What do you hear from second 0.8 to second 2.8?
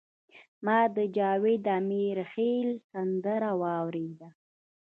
د جاوید امیرخیل